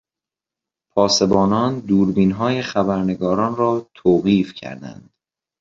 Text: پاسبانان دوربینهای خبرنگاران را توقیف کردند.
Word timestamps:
پاسبانان 0.93 1.79
دوربینهای 1.79 2.61
خبرنگاران 2.61 3.55
را 3.55 3.89
توقیف 3.93 4.53
کردند. 4.53 5.09